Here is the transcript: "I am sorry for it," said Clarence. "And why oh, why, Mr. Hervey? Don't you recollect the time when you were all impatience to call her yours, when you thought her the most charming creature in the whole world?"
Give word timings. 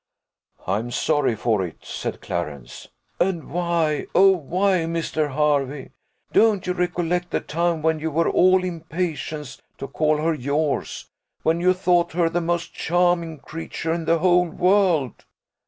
"I 0.65 0.79
am 0.79 0.89
sorry 0.89 1.35
for 1.35 1.63
it," 1.63 1.85
said 1.85 2.21
Clarence. 2.21 2.87
"And 3.19 3.51
why 3.51 4.07
oh, 4.15 4.31
why, 4.31 4.77
Mr. 4.77 5.35
Hervey? 5.35 5.91
Don't 6.33 6.65
you 6.65 6.73
recollect 6.73 7.29
the 7.29 7.39
time 7.39 7.83
when 7.83 7.99
you 7.99 8.09
were 8.09 8.27
all 8.27 8.63
impatience 8.63 9.61
to 9.77 9.87
call 9.87 10.17
her 10.17 10.33
yours, 10.33 11.07
when 11.43 11.59
you 11.59 11.73
thought 11.75 12.13
her 12.13 12.29
the 12.31 12.41
most 12.41 12.73
charming 12.73 13.37
creature 13.37 13.93
in 13.93 14.05
the 14.05 14.17
whole 14.17 14.47
world?" 14.49 15.23